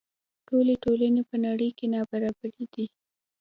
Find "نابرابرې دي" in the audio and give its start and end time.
1.93-2.85